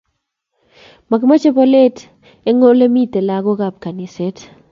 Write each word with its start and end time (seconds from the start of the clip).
Makimache 1.09 1.49
polet 1.57 1.95
en 2.49 2.57
elemiten 2.71 3.27
lakoka 3.29 3.63
ab 3.67 3.75
kaniset 3.83 4.37